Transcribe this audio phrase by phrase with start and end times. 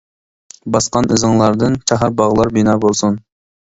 [0.77, 3.27] باسقان ئىزىڭلاردىن چاھار باغلار بىنا بولسۇن!